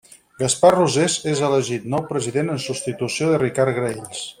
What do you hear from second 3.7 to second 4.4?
Graells.